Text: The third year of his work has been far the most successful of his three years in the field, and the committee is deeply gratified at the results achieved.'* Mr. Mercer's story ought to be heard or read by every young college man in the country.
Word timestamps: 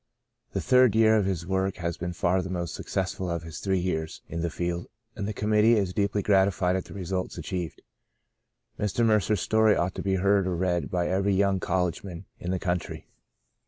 The 0.53 0.61
third 0.61 0.95
year 0.95 1.15
of 1.15 1.27
his 1.27 1.45
work 1.45 1.75
has 1.75 1.95
been 1.95 2.13
far 2.13 2.41
the 2.41 2.49
most 2.49 2.73
successful 2.73 3.29
of 3.29 3.43
his 3.43 3.59
three 3.59 3.77
years 3.77 4.23
in 4.27 4.41
the 4.41 4.49
field, 4.49 4.87
and 5.15 5.27
the 5.27 5.31
committee 5.31 5.73
is 5.75 5.93
deeply 5.93 6.23
gratified 6.23 6.75
at 6.75 6.85
the 6.85 6.95
results 6.95 7.37
achieved.'* 7.37 7.83
Mr. 8.79 9.05
Mercer's 9.05 9.41
story 9.41 9.75
ought 9.75 9.93
to 9.93 10.01
be 10.01 10.15
heard 10.15 10.47
or 10.47 10.55
read 10.55 10.89
by 10.89 11.07
every 11.07 11.35
young 11.35 11.59
college 11.59 12.03
man 12.03 12.25
in 12.39 12.49
the 12.49 12.57
country. 12.57 13.05